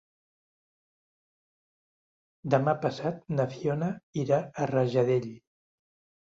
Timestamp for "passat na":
2.85-3.47